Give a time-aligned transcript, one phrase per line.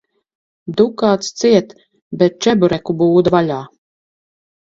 [0.79, 1.75] Dukāts ciet,
[2.23, 3.61] bet čebureku būda vaļā.